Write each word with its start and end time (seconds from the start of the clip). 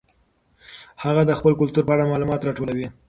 هغه 1.03 1.21
د 1.25 1.31
خپل 1.39 1.53
کلتور 1.61 1.83
په 1.85 1.93
اړه 1.95 2.09
معلومات 2.11 2.41
راټولوي. 2.43 2.87